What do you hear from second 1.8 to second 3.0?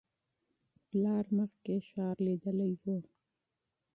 ښار لیدلی و.